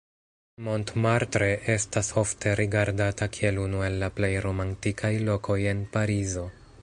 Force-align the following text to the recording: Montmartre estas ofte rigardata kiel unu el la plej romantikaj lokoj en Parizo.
Montmartre 0.67 1.49
estas 1.73 2.09
ofte 2.21 2.55
rigardata 2.61 3.29
kiel 3.37 3.61
unu 3.67 3.85
el 3.89 3.99
la 4.05 4.11
plej 4.21 4.33
romantikaj 4.49 5.15
lokoj 5.31 5.61
en 5.75 5.87
Parizo. 5.97 6.47